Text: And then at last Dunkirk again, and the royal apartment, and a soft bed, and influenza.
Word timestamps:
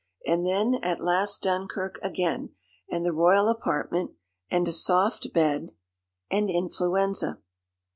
And 0.25 0.47
then 0.47 0.79
at 0.81 0.99
last 1.03 1.43
Dunkirk 1.43 1.99
again, 2.01 2.55
and 2.89 3.05
the 3.05 3.13
royal 3.13 3.47
apartment, 3.49 4.13
and 4.49 4.67
a 4.67 4.71
soft 4.71 5.31
bed, 5.31 5.73
and 6.31 6.49
influenza. 6.49 7.37